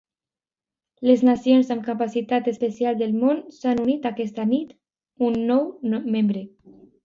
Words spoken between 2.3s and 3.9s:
espacial del món, s'han